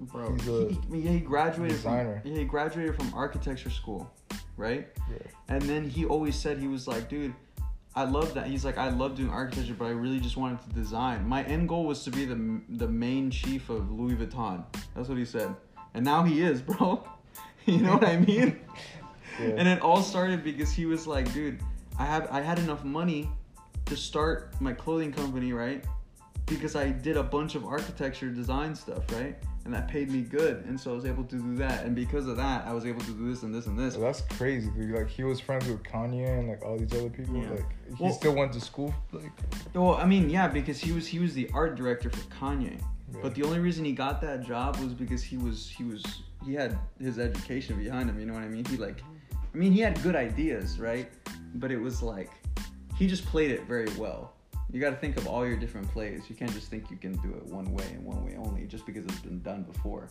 Bro, 0.00 0.34
He's 0.34 0.48
a 0.48 0.68
he, 0.68 0.78
he- 0.90 0.98
yeah, 1.00 1.10
he 1.12 1.20
graduated 1.20 1.76
designer. 1.76 2.20
From, 2.20 2.30
yeah, 2.32 2.38
he 2.38 2.44
graduated 2.44 2.94
from 2.96 3.12
architecture 3.14 3.70
school, 3.70 4.12
right? 4.56 4.88
Yeah. 5.10 5.18
And 5.48 5.62
then 5.62 5.88
he 5.88 6.04
always 6.04 6.36
said 6.36 6.58
he 6.58 6.68
was 6.68 6.86
like, 6.86 7.08
dude, 7.08 7.34
I 7.96 8.04
love 8.04 8.34
that. 8.34 8.48
He's 8.48 8.64
like, 8.64 8.76
I 8.76 8.88
love 8.90 9.14
doing 9.14 9.30
architecture, 9.30 9.74
but 9.78 9.84
I 9.84 9.90
really 9.90 10.18
just 10.18 10.36
wanted 10.36 10.60
to 10.62 10.68
design. 10.74 11.28
My 11.28 11.44
end 11.44 11.68
goal 11.68 11.84
was 11.84 12.02
to 12.04 12.10
be 12.10 12.24
the 12.24 12.60
the 12.68 12.88
main 12.88 13.30
chief 13.30 13.70
of 13.70 13.90
Louis 13.90 14.16
Vuitton. 14.16 14.64
That's 14.94 15.08
what 15.08 15.18
he 15.18 15.24
said. 15.24 15.54
And 15.94 16.04
now 16.04 16.24
he 16.24 16.42
is, 16.42 16.60
bro. 16.68 17.06
you 17.66 17.78
know 17.78 17.94
what 17.94 18.04
I 18.04 18.16
mean? 18.16 18.60
Yeah. 19.40 19.54
And 19.56 19.66
it 19.66 19.82
all 19.82 20.00
started 20.00 20.44
because 20.44 20.70
he 20.70 20.86
was 20.86 21.08
like, 21.08 21.32
dude, 21.34 21.58
I 21.98 22.04
have 22.04 22.28
I 22.30 22.40
had 22.40 22.60
enough 22.60 22.84
money 22.84 23.28
to 23.86 23.96
start 23.96 24.54
my 24.60 24.72
clothing 24.72 25.12
company, 25.12 25.52
right? 25.52 25.84
Because 26.46 26.76
I 26.76 26.90
did 26.90 27.16
a 27.16 27.22
bunch 27.24 27.56
of 27.56 27.64
architecture 27.64 28.30
design 28.30 28.76
stuff, 28.76 29.02
right? 29.12 29.36
And 29.64 29.72
that 29.72 29.88
paid 29.88 30.10
me 30.10 30.20
good, 30.20 30.62
and 30.66 30.78
so 30.78 30.92
I 30.92 30.94
was 30.94 31.06
able 31.06 31.24
to 31.24 31.36
do 31.36 31.56
that. 31.56 31.86
And 31.86 31.96
because 31.96 32.26
of 32.28 32.36
that, 32.36 32.66
I 32.66 32.74
was 32.74 32.84
able 32.84 33.00
to 33.00 33.12
do 33.12 33.30
this 33.30 33.44
and 33.44 33.54
this 33.54 33.66
and 33.66 33.78
this. 33.78 33.94
So 33.94 34.00
that's 34.00 34.20
crazy. 34.36 34.68
Dude. 34.68 34.90
Like 34.94 35.08
he 35.08 35.24
was 35.24 35.40
friends 35.40 35.66
with 35.66 35.82
Kanye 35.82 36.38
and 36.38 36.48
like 36.50 36.62
all 36.62 36.76
these 36.76 36.92
other 36.92 37.08
people. 37.08 37.36
Yeah. 37.38 37.50
Like 37.50 37.64
he 37.96 38.04
Well- 38.04 38.12
still 38.12 38.34
went 38.34 38.52
to 38.52 38.60
school. 38.60 38.94
Like 39.12 39.32
Well, 39.72 39.94
I 39.94 40.04
mean, 40.04 40.28
yeah, 40.28 40.48
because 40.48 40.78
he 40.78 40.92
was 40.92 41.06
he 41.06 41.18
was 41.18 41.32
the 41.32 41.48
art 41.54 41.76
director 41.76 42.10
for 42.10 42.20
Kanye. 42.34 42.78
yeah. 42.78 43.18
But 43.22 43.34
the 43.34 43.42
only 43.42 43.58
reason 43.58 43.86
he 43.86 43.92
got 43.92 44.20
that 44.20 44.42
job 44.46 44.76
was 44.76 44.92
because 44.92 45.22
he 45.22 45.38
was 45.38 45.66
he 45.70 45.82
was 45.84 46.04
he 46.44 46.52
had 46.52 46.76
his 47.00 47.18
education 47.18 47.78
behind 47.82 48.10
him. 48.10 48.20
You 48.20 48.26
know 48.26 48.34
what 48.34 48.42
I 48.42 48.48
mean? 48.48 48.66
He 48.66 48.76
like, 48.76 49.00
I 49.32 49.56
mean, 49.56 49.72
he 49.72 49.80
had 49.80 50.00
good 50.02 50.14
ideas, 50.14 50.78
right? 50.78 51.10
But 51.54 51.70
it 51.72 51.78
was 51.78 52.02
like, 52.02 52.30
he 52.98 53.06
just 53.06 53.24
played 53.24 53.50
it 53.50 53.64
very 53.64 53.88
well. 53.96 54.33
You 54.74 54.80
got 54.80 54.90
to 54.90 54.96
think 54.96 55.16
of 55.16 55.28
all 55.28 55.46
your 55.46 55.56
different 55.56 55.88
plays. 55.92 56.22
You 56.28 56.34
can't 56.34 56.52
just 56.52 56.68
think 56.68 56.90
you 56.90 56.96
can 56.96 57.12
do 57.18 57.32
it 57.36 57.44
one 57.46 57.72
way 57.72 57.84
and 57.92 58.04
one 58.04 58.24
way 58.26 58.34
only 58.36 58.66
just 58.66 58.84
because 58.86 59.04
it's 59.04 59.20
been 59.20 59.40
done 59.40 59.62
before. 59.62 60.10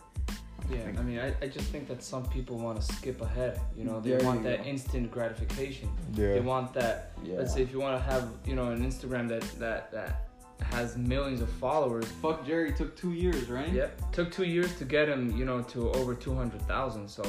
Yeah, 0.71 0.87
I 0.97 1.01
mean, 1.01 1.19
I, 1.19 1.33
I 1.41 1.49
just 1.49 1.67
think 1.69 1.89
that 1.89 2.01
some 2.01 2.25
people 2.29 2.57
want 2.57 2.79
to 2.79 2.93
skip 2.95 3.19
ahead. 3.21 3.59
You 3.77 3.83
know, 3.83 3.99
they 3.99 4.11
There 4.11 4.25
want 4.25 4.41
that 4.43 4.63
go. 4.63 4.69
instant 4.69 5.11
gratification. 5.11 5.89
Yeah. 6.13 6.35
They 6.35 6.39
want 6.39 6.73
that. 6.75 7.11
Yeah. 7.25 7.39
Let's 7.39 7.53
say 7.53 7.61
if 7.61 7.73
you 7.73 7.81
want 7.81 8.01
to 8.01 8.09
have, 8.09 8.29
you 8.45 8.55
know, 8.55 8.71
an 8.71 8.81
Instagram 8.89 9.27
that 9.27 9.41
that 9.59 9.91
that 9.91 10.29
has 10.71 10.95
millions 10.95 11.41
of 11.41 11.49
followers. 11.49 12.05
Fuck 12.21 12.47
Jerry 12.47 12.71
took 12.71 12.95
two 12.95 13.11
years, 13.11 13.49
right? 13.49 13.69
Yep. 13.69 14.13
Took 14.13 14.31
two 14.31 14.45
years 14.45 14.73
to 14.77 14.85
get 14.85 15.09
him, 15.09 15.35
you 15.37 15.43
know, 15.43 15.61
to 15.73 15.91
over 15.91 16.15
two 16.15 16.33
hundred 16.33 16.61
thousand. 16.61 17.09
So, 17.09 17.23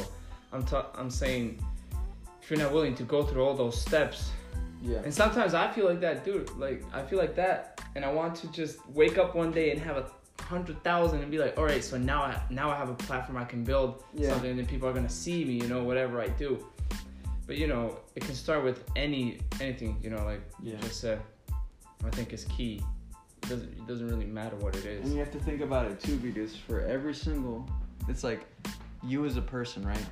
I'm 0.52 0.62
ta- 0.62 0.90
I'm 0.94 1.10
saying, 1.10 1.60
if 2.40 2.48
you're 2.48 2.60
not 2.60 2.72
willing 2.72 2.94
to 2.94 3.02
go 3.02 3.24
through 3.24 3.42
all 3.44 3.54
those 3.54 3.80
steps, 3.80 4.30
Yeah. 4.86 4.98
and 5.04 5.12
sometimes 5.14 5.54
I 5.54 5.70
feel 5.72 5.86
like 5.86 6.00
that, 6.00 6.24
dude. 6.24 6.50
Like 6.58 6.82
I 6.92 7.02
feel 7.02 7.18
like 7.18 7.34
that, 7.36 7.80
and 7.94 8.04
I 8.04 8.12
want 8.12 8.34
to 8.36 8.46
just 8.52 8.78
wake 8.90 9.16
up 9.18 9.34
one 9.34 9.50
day 9.50 9.70
and 9.72 9.80
have 9.80 9.96
a 9.96 10.06
hundred 10.42 10.82
thousand 10.84 11.20
and 11.22 11.30
be 11.30 11.38
like, 11.38 11.56
all 11.56 11.64
right, 11.64 11.82
so 11.82 11.96
now 11.96 12.22
I 12.22 12.40
now 12.50 12.70
I 12.70 12.76
have 12.76 12.90
a 12.90 12.94
platform 12.94 13.38
I 13.38 13.44
can 13.44 13.64
build 13.64 14.04
Yeah. 14.12 14.30
something, 14.30 14.50
and 14.50 14.58
then 14.58 14.66
people 14.66 14.86
are 14.88 14.92
gonna 14.92 15.08
see 15.08 15.44
me, 15.44 15.54
you 15.54 15.68
know, 15.68 15.82
whatever 15.84 16.20
I 16.20 16.28
do. 16.28 16.50
But 17.46 17.56
you 17.56 17.66
know, 17.66 17.98
it 18.16 18.24
can 18.24 18.34
start 18.34 18.62
with 18.64 18.84
any 18.94 19.38
anything, 19.60 19.98
you 20.02 20.10
know, 20.10 20.22
like 20.24 20.42
Yeah. 20.62 20.72
you 20.74 20.78
just 20.82 21.00
said. 21.00 21.20
I 22.04 22.10
think 22.10 22.34
is 22.34 22.44
key. 22.46 22.82
It 23.42 23.48
doesn't 23.48 23.72
it 23.78 23.86
doesn't 23.86 24.06
really 24.08 24.26
matter 24.26 24.56
what 24.56 24.76
it 24.76 24.84
is. 24.84 25.04
And 25.04 25.12
you 25.14 25.18
have 25.20 25.30
to 25.32 25.38
think 25.40 25.62
about 25.62 25.86
it 25.90 25.98
too, 26.00 26.16
because 26.18 26.54
for 26.54 26.80
every 26.82 27.14
single, 27.14 27.66
it's 28.08 28.22
like 28.24 28.42
you 29.02 29.24
as 29.24 29.36
a 29.38 29.42
person, 29.42 29.86
right? 29.86 30.06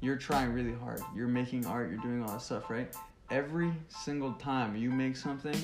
You're 0.00 0.16
trying 0.16 0.52
really 0.52 0.72
hard. 0.74 1.00
You're 1.14 1.28
making 1.28 1.66
art. 1.66 1.90
You're 1.90 1.98
doing 2.00 2.22
all 2.22 2.32
that 2.32 2.42
stuff, 2.42 2.70
right? 2.70 2.94
Every 3.30 3.72
single 3.88 4.32
time 4.32 4.74
you 4.76 4.90
make 4.90 5.16
something, 5.16 5.56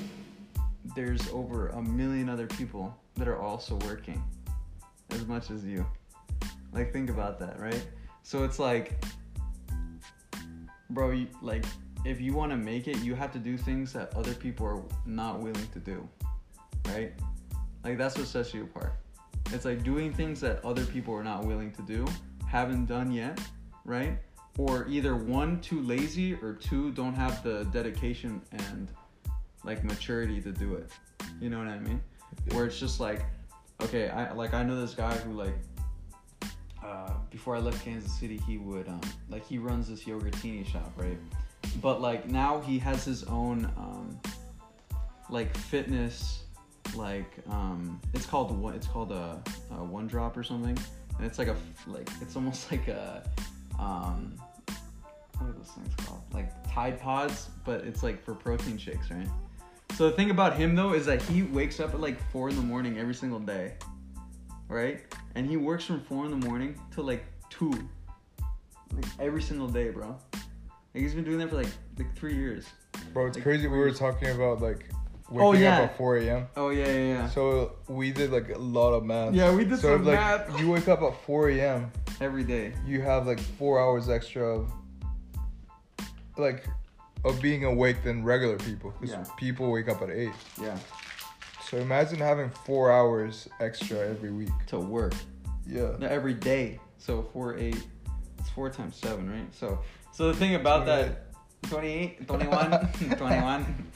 there's 0.95 1.29
over 1.31 1.69
a 1.71 1.83
million 1.83 2.29
other 2.29 2.47
people 2.47 2.97
that 3.17 3.27
are 3.27 3.41
also 3.41 3.75
working 3.87 4.23
as 5.11 5.27
much 5.27 5.51
as 5.51 5.65
you. 5.65 5.85
Like 6.73 6.93
think 6.93 7.11
about 7.11 7.41
that, 7.41 7.59
right? 7.59 7.85
So 8.23 8.45
it's 8.45 8.59
like, 8.59 9.05
bro, 10.91 11.11
you, 11.11 11.27
like 11.43 11.65
if 12.05 12.21
you 12.21 12.35
want 12.35 12.53
to 12.53 12.57
make 12.57 12.87
it, 12.87 12.99
you 12.99 13.17
have 13.17 13.33
to 13.33 13.39
do 13.41 13.57
things 13.59 13.93
that 13.95 14.15
other 14.15 14.35
people 14.35 14.67
are 14.67 14.83
not 15.05 15.41
willing 15.41 15.67
to 15.73 15.81
do, 15.81 16.09
right? 16.87 17.13
Like 17.83 17.99
that's 17.99 18.17
what 18.17 18.29
sets 18.29 18.55
you 18.55 18.63
apart. 18.63 18.95
It's 19.53 19.65
like 19.65 19.83
doing 19.83 20.13
things 20.13 20.41
that 20.41 20.65
other 20.65 20.85
people 20.85 21.15
are 21.15 21.25
not 21.25 21.45
willing 21.45 21.73
to 21.73 21.83
do, 21.83 22.07
haven't 22.49 22.87
done 22.87 23.11
yet, 23.11 23.41
right? 23.85 24.19
Or 24.59 24.87
either 24.89 25.17
one 25.17 25.61
too 25.61 25.81
lazy 25.83 26.35
or 26.35 26.55
two 26.55 26.91
don't 26.93 27.15
have 27.15 27.43
the 27.43 27.65
dedication 27.73 28.41
and 28.53 28.91
like 29.65 29.85
maturity 29.85 30.41
to 30.41 30.53
do 30.53 30.75
it. 30.75 30.91
You 31.41 31.51
know 31.51 31.59
what 31.59 31.69
I 31.69 31.79
mean? 31.79 32.01
Where 32.53 32.65
it's 32.67 32.79
just 32.79 33.01
like, 33.01 33.25
okay, 33.83 34.09
I 34.09 34.33
like 34.33 34.55
I 34.55 34.63
know 34.63 34.81
this 34.81 34.95
guy 34.95 35.15
who 35.19 35.33
like 35.33 35.55
uh, 36.83 37.13
before 37.31 37.57
I 37.57 37.59
left 37.59 37.85
Kansas 37.85 38.13
City, 38.13 38.41
he 38.47 38.59
would 38.59 38.89
um, 38.89 39.01
like 39.29 39.45
he 39.45 39.59
runs 39.59 39.89
this 39.89 40.05
yogurtini 40.05 40.67
shop, 40.67 40.93
right? 40.97 41.19
But 41.83 42.01
like 42.01 42.29
now 42.29 42.61
he 42.61 42.79
has 42.79 43.05
his 43.05 43.25
own 43.25 43.65
um, 43.77 44.19
like 45.29 45.55
fitness, 45.57 46.45
like 46.95 47.33
um, 47.51 48.01
it's 48.15 48.27
called 48.27 48.57
one. 48.57 48.75
It's 48.75 48.87
called 48.87 49.13
a, 49.13 49.43
a 49.73 49.85
one 49.85 50.07
drop 50.07 50.37
or 50.37 50.45
something, 50.45 50.79
and 51.19 51.27
it's 51.27 51.39
like 51.39 51.49
a 51.49 51.57
like 51.87 52.09
it's 52.21 52.37
almost 52.37 52.71
like 52.71 52.89
a 52.89 53.29
um, 53.79 54.35
what 55.39 55.51
are 55.51 55.53
those 55.53 55.69
things 55.71 55.95
called? 56.07 56.23
Like 56.33 56.51
Tide 56.73 57.01
Pods, 57.01 57.51
but 57.65 57.83
it's 57.85 58.03
like 58.03 58.25
for 58.25 58.35
protein 58.35 58.79
shakes, 58.79 59.11
right? 59.11 59.29
So 59.97 60.09
the 60.11 60.17
thing 60.17 60.31
about 60.31 60.57
him 60.57 60.75
though 60.75 60.93
is 60.93 61.07
that 61.07 61.23
he 61.23 61.43
wakes 61.43 61.81
up 61.81 61.95
at 61.95 62.01
like 62.01 62.19
four 62.31 62.49
in 62.49 62.57
the 62.57 62.63
morning 62.63 62.99
every 62.99 63.15
single 63.15 63.39
day, 63.39 63.75
right? 64.69 65.03
And 65.35 65.47
he 65.49 65.57
works 65.57 65.85
from 65.85 66.01
four 66.03 66.25
in 66.25 66.31
the 66.39 66.47
morning 66.47 66.79
till 66.95 67.05
like 67.05 67.25
two, 67.51 67.71
like 68.95 69.05
every 69.19 69.43
single 69.43 69.69
day, 69.69 69.91
bro. 69.91 70.17
Like 70.33 71.03
he's 71.03 71.15
been 71.15 71.25
doing 71.25 71.39
that 71.39 71.51
for 71.51 71.57
like 71.57 71.69
like 71.99 72.15
three 72.17 72.35
years. 72.35 72.67
Bro, 73.13 73.27
it's 73.27 73.37
Like, 73.37 73.45
crazy. 73.45 73.69
We 73.69 73.79
were 73.79 73.91
talking 73.93 74.29
about 74.31 74.61
like 74.61 74.87
waking 75.31 75.47
Oh, 75.47 75.53
yeah. 75.53 75.79
up 75.83 75.91
at 75.91 75.97
4 75.99 76.17
a.m. 76.19 76.47
Oh 76.57 76.71
yeah, 76.71 76.87
yeah, 76.87 76.93
yeah. 76.93 77.29
So 77.29 77.77
we 77.89 78.11
did 78.13 78.33
like 78.33 78.49
a 78.51 78.59
lot 78.59 78.93
of 78.93 79.05
math. 79.05 79.35
Yeah, 79.35 79.55
we 79.55 79.65
did 79.65 79.79
so 79.79 79.93
some 79.93 80.01
if, 80.03 80.07
like, 80.07 80.19
math. 80.19 80.61
You 80.61 80.71
wake 80.71 80.89
up 80.89 81.03
at 81.03 81.15
4 81.25 81.51
a.m. 81.51 81.93
Every 82.21 82.45
day. 82.45 82.73
You 82.87 83.03
have 83.03 83.27
like 83.27 83.41
four 83.41 83.79
hours 83.81 84.09
extra 84.09 84.43
of 84.43 84.73
like 86.37 86.67
of 87.25 87.41
being 87.41 87.65
awake 87.65 88.03
than 88.05 88.25
regular 88.25 88.57
people. 88.59 88.95
Because 89.01 89.15
Yeah. 89.15 89.35
people 89.37 89.71
wake 89.71 89.89
up 89.89 90.03
at 90.03 90.11
eight. 90.11 90.33
Yeah. 90.61 90.79
So 91.69 91.79
imagine 91.79 92.19
having 92.19 92.51
four 92.51 92.93
hours 92.93 93.49
extra 93.61 93.99
every 93.99 94.31
week. 94.31 94.51
To 94.69 94.79
work. 94.79 95.15
Yeah. 95.67 95.97
No, 95.99 96.07
every 96.07 96.35
day. 96.35 96.79
So 96.99 97.23
four 97.33 97.57
eight. 97.57 97.83
It's 98.39 98.51
four 98.51 98.71
times 98.71 98.97
seven, 98.97 99.29
right? 99.29 99.53
So 99.55 99.81
so 100.13 100.29
the 100.29 100.35
thing 100.35 100.55
about 100.55 100.87
that 100.87 101.25
28, 101.65 102.29
21, 102.29 102.89
21. 103.17 103.91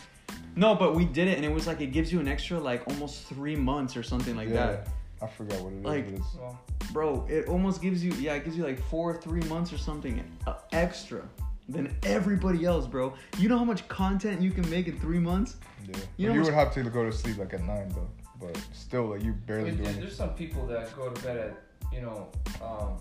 No, 0.56 0.74
but 0.74 0.96
we 0.96 1.04
did 1.04 1.28
it 1.28 1.36
and 1.36 1.44
it 1.44 1.52
was 1.52 1.66
like 1.68 1.80
it 1.80 1.92
gives 1.92 2.12
you 2.12 2.18
an 2.18 2.26
extra 2.26 2.58
like 2.58 2.82
almost 2.88 3.26
three 3.26 3.54
months 3.54 3.96
or 3.96 4.02
something 4.02 4.36
like 4.36 4.48
yeah. 4.48 4.66
that. 4.66 4.88
I 5.22 5.26
forgot 5.28 5.60
what 5.60 5.72
it 5.72 5.78
is. 5.78 5.84
Like- 5.84 6.10
but 6.10 6.14
it's, 6.18 6.92
Bro, 6.92 7.26
it 7.28 7.46
almost 7.46 7.80
gives 7.80 8.02
you 8.04 8.12
yeah, 8.14 8.34
it 8.34 8.44
gives 8.44 8.56
you 8.56 8.64
like 8.64 8.82
four, 8.90 9.14
three 9.16 9.42
months 9.42 9.72
or 9.72 9.78
something 9.78 10.24
uh, 10.48 10.54
extra 10.72 11.22
than 11.72 11.96
everybody 12.04 12.64
else, 12.64 12.86
bro. 12.86 13.14
You 13.38 13.48
know 13.48 13.58
how 13.58 13.64
much 13.64 13.86
content 13.88 14.40
you 14.42 14.50
can 14.50 14.68
make 14.70 14.86
in 14.88 14.98
three 15.00 15.18
months? 15.18 15.56
yeah. 15.88 15.96
You 15.96 16.02
You, 16.16 16.28
know 16.28 16.34
you 16.34 16.40
what's- 16.40 16.50
would 16.50 16.58
have 16.58 16.74
to 16.74 16.90
go 16.90 17.04
to 17.04 17.12
sleep 17.12 17.38
like 17.38 17.52
at 17.54 17.62
nine 17.64 17.88
though. 17.90 18.08
But 18.40 18.58
still, 18.72 19.06
like 19.06 19.22
you 19.22 19.32
barely 19.32 19.64
Wait, 19.64 19.70
do 19.72 19.76
there- 19.78 19.84
anything. 19.86 20.02
there's 20.02 20.16
some 20.16 20.30
people 20.34 20.66
that 20.68 20.94
go 20.96 21.10
to 21.10 21.22
bed 21.22 21.36
at 21.36 21.62
you 21.92 22.00
know 22.00 22.28
um, 22.62 22.96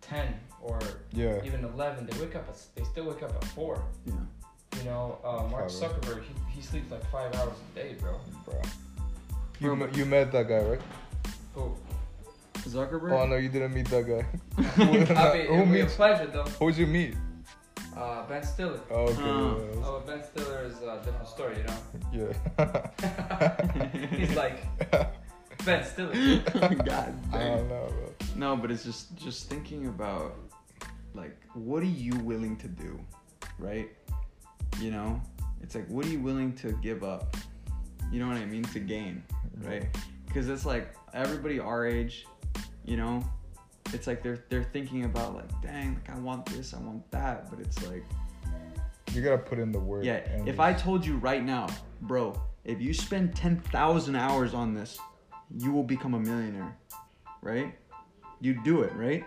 ten 0.00 0.34
or 0.62 0.78
Yeah. 1.12 1.40
even 1.44 1.64
eleven. 1.64 2.06
They 2.06 2.18
wake 2.20 2.36
up. 2.36 2.48
At, 2.48 2.58
they 2.74 2.84
still 2.84 3.06
wake 3.08 3.22
up 3.22 3.34
at 3.34 3.44
four. 3.46 3.82
Yeah. 4.06 4.12
You 4.78 4.84
know, 4.84 5.18
uh, 5.24 5.46
Mark 5.50 5.68
Zuckerberg. 5.68 6.22
He, 6.22 6.56
he 6.56 6.62
sleeps 6.62 6.90
like 6.90 7.04
five 7.10 7.34
hours 7.36 7.54
a 7.72 7.78
day, 7.78 7.94
bro. 8.00 8.18
Bro. 8.44 8.60
You, 9.60 9.76
met, 9.76 9.96
you 9.96 10.04
met 10.04 10.32
that 10.32 10.48
guy, 10.48 10.58
right? 10.58 10.80
Who? 11.54 11.74
Zuckerberg? 12.68 13.12
Oh 13.12 13.26
no, 13.26 13.36
you 13.36 13.48
didn't 13.48 13.72
meet 13.74 13.86
that 13.90 14.04
guy. 14.06 14.26
I 14.82 14.84
mean, 14.86 15.02
it 15.02 15.08
Who 15.48 15.56
would 15.58 15.72
be 15.72 15.80
a 15.80 15.86
pleasure 15.86 16.26
though. 16.26 16.44
Who'd 16.58 16.76
you 16.76 16.86
meet? 16.86 17.14
Uh, 17.96 18.26
Ben 18.26 18.42
Stiller. 18.42 18.80
Oh, 18.90 19.04
okay. 19.04 19.22
Oh. 19.22 19.82
Oh, 19.84 20.02
Ben 20.06 20.22
Stiller 20.22 20.64
is 20.64 20.80
a 20.82 21.00
different 21.04 21.28
story, 21.28 21.58
you 21.58 21.64
know. 21.64 22.32
yeah. 22.58 24.08
He's 24.16 24.34
like 24.36 24.66
Ben 25.64 25.84
Stiller. 25.84 26.12
God 26.84 27.14
I 27.32 27.38
don't 27.38 27.68
know, 27.68 27.86
bro. 27.88 28.12
No, 28.36 28.56
but 28.56 28.70
it's 28.70 28.84
just 28.84 29.14
just 29.16 29.48
thinking 29.48 29.86
about 29.86 30.34
like 31.14 31.36
what 31.54 31.82
are 31.82 31.86
you 31.86 32.16
willing 32.20 32.56
to 32.56 32.68
do, 32.68 32.98
right? 33.58 33.88
You 34.80 34.90
know, 34.90 35.20
it's 35.62 35.74
like 35.74 35.86
what 35.88 36.04
are 36.04 36.08
you 36.08 36.20
willing 36.20 36.52
to 36.56 36.72
give 36.82 37.04
up? 37.04 37.36
You 38.10 38.20
know 38.20 38.28
what 38.28 38.36
I 38.36 38.44
mean 38.44 38.64
to 38.64 38.80
gain, 38.80 39.22
right? 39.62 39.86
Because 40.26 40.48
it's 40.48 40.66
like 40.66 40.94
everybody 41.12 41.60
our 41.60 41.86
age, 41.86 42.26
you 42.84 42.96
know, 42.96 43.22
it's 43.94 44.06
like 44.06 44.22
they're 44.22 44.44
they're 44.48 44.64
thinking 44.72 45.04
about 45.04 45.34
like, 45.34 45.62
dang, 45.62 45.94
like 45.94 46.10
I 46.10 46.18
want 46.18 46.46
this, 46.46 46.74
I 46.74 46.78
want 46.78 47.08
that, 47.12 47.50
but 47.50 47.60
it's 47.60 47.86
like, 47.88 48.04
You 49.12 49.22
gotta 49.22 49.38
put 49.38 49.58
in 49.58 49.72
the 49.72 49.78
work. 49.80 50.04
yeah. 50.04 50.28
and 50.30 50.48
If 50.48 50.60
I 50.60 50.72
told 50.72 51.06
you 51.06 51.16
right 51.18 51.42
now, 51.44 51.68
bro, 52.02 52.40
if 52.64 52.80
you 52.80 52.92
spend 52.92 53.34
ten 53.34 53.60
thousand 53.72 54.16
hours 54.16 54.54
on 54.54 54.74
this, 54.74 54.98
you 55.58 55.70
will 55.72 55.84
become 55.84 56.14
a 56.14 56.20
millionaire, 56.20 56.76
right? 57.42 57.74
You 58.40 58.60
do 58.62 58.82
it, 58.82 58.92
right? 58.94 59.24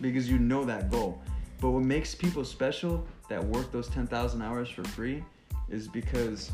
Because 0.00 0.28
you 0.30 0.38
know 0.38 0.64
that 0.64 0.90
goal. 0.90 1.20
But 1.60 1.70
what 1.70 1.82
makes 1.82 2.14
people 2.14 2.44
special 2.44 3.04
that 3.28 3.42
work 3.44 3.72
those 3.72 3.88
10,000 3.88 4.40
hours 4.42 4.68
for 4.68 4.84
free 4.84 5.24
is 5.68 5.88
because 5.88 6.52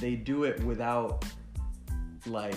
they 0.00 0.16
do 0.16 0.44
it 0.44 0.62
without, 0.64 1.24
like, 2.26 2.54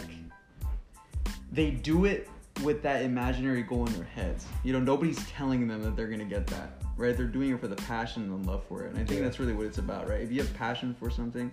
they 1.51 1.71
do 1.71 2.05
it 2.05 2.27
with 2.63 2.81
that 2.83 3.03
imaginary 3.03 3.63
goal 3.63 3.85
in 3.85 3.93
their 3.93 4.05
heads. 4.05 4.45
You 4.63 4.73
know, 4.73 4.79
nobody's 4.79 5.23
telling 5.29 5.67
them 5.67 5.83
that 5.83 5.95
they're 5.95 6.07
gonna 6.07 6.25
get 6.25 6.47
that, 6.47 6.81
right? 6.97 7.15
They're 7.15 7.27
doing 7.27 7.51
it 7.51 7.59
for 7.59 7.67
the 7.67 7.75
passion 7.75 8.23
and 8.23 8.43
the 8.45 8.49
love 8.51 8.63
for 8.65 8.83
it. 8.83 8.89
And 8.91 8.95
I 8.97 9.03
think 9.03 9.19
Yeah. 9.19 9.25
that's 9.25 9.39
really 9.39 9.53
what 9.53 9.65
it's 9.65 9.77
about, 9.77 10.07
right? 10.07 10.21
If 10.21 10.31
you 10.31 10.41
have 10.41 10.53
passion 10.55 10.93
for 10.97 11.09
something, 11.09 11.51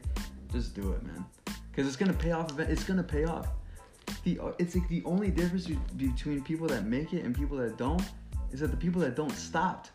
just 0.53 0.75
do 0.75 0.93
it, 0.93 1.03
man. 1.05 1.25
Because 1.71 1.87
it's 1.87 1.97
gonna 1.97 2.13
pay 2.13 2.33
off. 2.33 2.59
It's 2.59 2.85
gonna 2.85 3.03
pay 3.03 3.25
off. 3.25 3.49
The 4.25 4.39
it's 4.59 4.75
like 4.75 4.89
the 4.89 5.03
only 5.05 5.31
difference 5.31 5.67
between 5.97 6.43
people 6.43 6.67
that 6.69 6.85
make 6.87 7.13
it 7.13 7.25
and 7.25 7.35
people 7.35 7.57
that 7.59 7.77
don't 7.77 8.03
is 8.53 8.61
that 8.61 8.71
the 8.71 8.77
people 8.77 9.01
that 9.01 9.17
don't 9.17 9.33
stopped. 9.33 9.91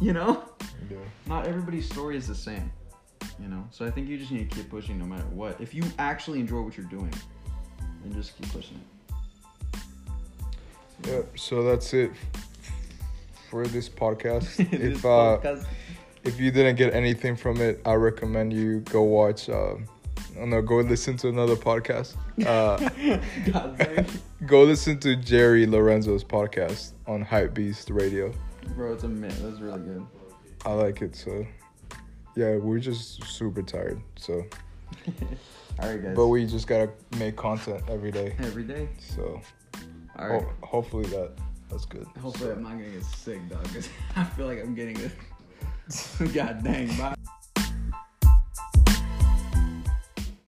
You 0.00 0.12
know, 0.12 0.42
Yeah. 0.90 0.96
not 1.26 1.46
everybody's 1.46 1.86
story 1.86 2.16
is 2.16 2.26
the 2.26 2.34
same. 2.34 2.70
You 3.40 3.48
know, 3.48 3.66
so 3.70 3.86
I 3.86 3.90
think 3.90 4.08
you 4.08 4.18
just 4.18 4.30
need 4.32 4.50
to 4.50 4.56
keep 4.56 4.68
pushing 4.68 4.98
no 4.98 5.06
matter 5.06 5.24
what. 5.26 5.60
If 5.60 5.74
you 5.74 5.82
actually 5.98 6.40
enjoy 6.40 6.60
what 6.60 6.76
you're 6.76 6.86
doing, 6.86 7.12
then 8.02 8.12
just 8.12 8.36
keep 8.36 8.50
pushing 8.52 8.76
it. 8.76 8.82
Yeah. 11.06 11.22
So 11.36 11.62
that's 11.62 11.92
it 11.94 12.12
for 13.50 13.66
this 13.66 13.88
podcast. 13.88 14.56
This 14.70 14.98
if 14.98 15.04
uh, 15.04 15.38
podcast- 15.38 15.66
if 16.24 16.38
you 16.38 16.50
didn't 16.50 16.76
get 16.76 16.94
anything 16.94 17.36
from 17.36 17.60
it, 17.60 17.80
I 17.84 17.94
recommend 17.94 18.52
you 18.52 18.80
go 18.80 19.02
watch. 19.02 19.48
Uh, 19.48 19.74
I 19.74 20.34
don't 20.36 20.50
know, 20.50 20.62
go 20.62 20.76
listen 20.76 21.16
to 21.18 21.28
another 21.28 21.56
podcast. 21.56 22.16
Uh, 22.46 22.78
go 24.46 24.62
listen 24.64 24.98
to 25.00 25.14
Jerry 25.16 25.66
Lorenzo's 25.66 26.24
podcast 26.24 26.92
on 27.06 27.20
Hype 27.22 27.52
Beast 27.54 27.90
Radio. 27.90 28.32
Bro, 28.74 28.94
it's 28.94 29.04
a 29.04 29.08
myth. 29.08 29.38
That's 29.42 29.60
really 29.60 29.80
good. 29.80 30.06
I 30.64 30.72
like 30.72 31.02
it. 31.02 31.14
So, 31.14 31.46
yeah, 32.36 32.56
we're 32.56 32.78
just 32.78 33.22
super 33.24 33.62
tired. 33.62 34.00
So, 34.16 34.44
All 35.80 35.88
right, 35.90 36.02
guys. 36.02 36.16
but 36.16 36.28
we 36.28 36.46
just 36.46 36.66
gotta 36.66 36.90
make 37.18 37.36
content 37.36 37.82
every 37.88 38.10
day. 38.10 38.34
every 38.40 38.64
day. 38.64 38.88
So, 38.98 39.40
All 40.18 40.28
right. 40.28 40.42
ho- 40.42 40.52
hopefully 40.62 41.04
that 41.06 41.32
that's 41.70 41.84
good. 41.86 42.06
Hopefully, 42.20 42.52
I'm 42.52 42.62
not 42.62 42.72
gonna 42.72 42.90
get 42.90 43.04
sick, 43.04 43.48
dog. 43.48 43.64
Cause 43.72 43.88
I 44.16 44.24
feel 44.24 44.46
like 44.46 44.60
I'm 44.60 44.74
getting 44.74 44.98
it. 45.00 45.12
God 46.34 46.62
dang. 46.62 46.88
Bye. 46.98 47.14